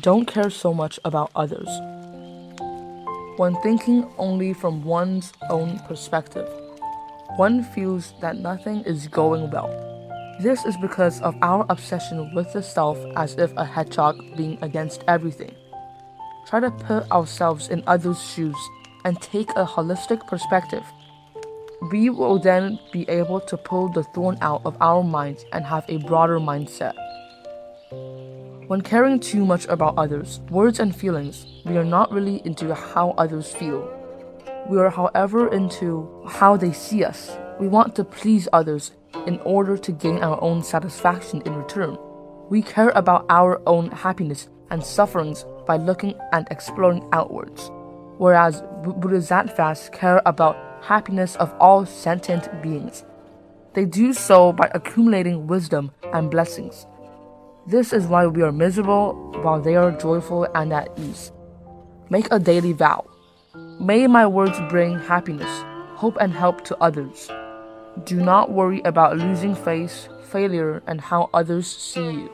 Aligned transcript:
don't 0.00 0.26
care 0.26 0.50
so 0.50 0.74
much 0.74 1.00
about 1.04 1.30
others. 1.34 1.68
When 3.38 3.54
thinking 3.62 4.06
only 4.18 4.52
from 4.52 4.84
one's 4.84 5.32
own 5.48 5.78
perspective, 5.80 6.48
one 7.36 7.62
feels 7.62 8.12
that 8.20 8.36
nothing 8.36 8.82
is 8.84 9.08
going 9.08 9.50
well. 9.50 9.70
This 10.40 10.64
is 10.66 10.76
because 10.78 11.20
of 11.22 11.34
our 11.40 11.64
obsession 11.70 12.34
with 12.34 12.52
the 12.52 12.62
self 12.62 12.98
as 13.16 13.34
if 13.38 13.56
a 13.56 13.64
hedgehog 13.64 14.16
being 14.36 14.58
against 14.62 15.02
everything. 15.08 15.54
Try 16.46 16.60
to 16.60 16.70
put 16.70 17.10
ourselves 17.10 17.68
in 17.68 17.82
others' 17.86 18.22
shoes 18.22 18.56
and 19.04 19.20
take 19.20 19.50
a 19.50 19.64
holistic 19.64 20.26
perspective. 20.26 20.84
We 21.90 22.10
will 22.10 22.38
then 22.38 22.78
be 22.92 23.08
able 23.08 23.40
to 23.40 23.56
pull 23.56 23.88
the 23.88 24.04
thorn 24.04 24.36
out 24.40 24.62
of 24.64 24.76
our 24.80 25.02
minds 25.02 25.44
and 25.52 25.64
have 25.64 25.84
a 25.88 25.98
broader 25.98 26.38
mindset. 26.38 26.94
When 28.66 28.80
caring 28.80 29.20
too 29.20 29.46
much 29.46 29.66
about 29.66 29.96
others, 29.96 30.40
words 30.50 30.80
and 30.80 30.94
feelings, 30.94 31.46
we 31.64 31.76
are 31.76 31.84
not 31.84 32.10
really 32.10 32.42
into 32.44 32.74
how 32.74 33.10
others 33.10 33.52
feel. 33.52 33.88
We 34.68 34.78
are, 34.78 34.90
however, 34.90 35.46
into 35.54 36.08
how 36.26 36.56
they 36.56 36.72
see 36.72 37.04
us. 37.04 37.30
We 37.60 37.68
want 37.68 37.94
to 37.94 38.02
please 38.02 38.48
others 38.52 38.90
in 39.24 39.38
order 39.44 39.78
to 39.78 39.92
gain 39.92 40.18
our 40.18 40.42
own 40.42 40.64
satisfaction 40.64 41.42
in 41.46 41.54
return. 41.54 41.96
We 42.50 42.60
care 42.60 42.90
about 42.96 43.26
our 43.28 43.62
own 43.68 43.92
happiness 43.92 44.48
and 44.70 44.82
sufferings 44.82 45.46
by 45.64 45.76
looking 45.76 46.14
and 46.32 46.48
exploring 46.50 47.08
outwards, 47.12 47.70
whereas 48.18 48.64
Bodhisattvas 48.82 49.90
care 49.92 50.20
about 50.26 50.56
happiness 50.82 51.36
of 51.36 51.54
all 51.60 51.86
sentient 51.86 52.50
beings. 52.62 53.04
They 53.74 53.84
do 53.84 54.12
so 54.12 54.52
by 54.52 54.68
accumulating 54.74 55.46
wisdom 55.46 55.92
and 56.12 56.32
blessings. 56.32 56.84
This 57.68 57.92
is 57.92 58.06
why 58.06 58.28
we 58.28 58.42
are 58.42 58.52
miserable 58.52 59.14
while 59.42 59.60
they 59.60 59.74
are 59.74 59.90
joyful 59.90 60.46
and 60.54 60.72
at 60.72 60.88
ease. 60.96 61.32
Make 62.10 62.28
a 62.30 62.38
daily 62.38 62.72
vow. 62.72 63.04
May 63.80 64.06
my 64.06 64.24
words 64.24 64.56
bring 64.68 65.00
happiness, 65.00 65.50
hope, 65.96 66.16
and 66.20 66.32
help 66.32 66.62
to 66.66 66.76
others. 66.78 67.28
Do 68.04 68.22
not 68.22 68.52
worry 68.52 68.82
about 68.84 69.18
losing 69.18 69.56
face, 69.56 70.08
failure, 70.30 70.80
and 70.86 71.00
how 71.00 71.28
others 71.34 71.66
see 71.66 72.04
you. 72.04 72.30